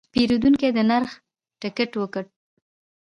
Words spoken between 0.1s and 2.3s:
پیرودونکی د نرخ ټکټ وکت.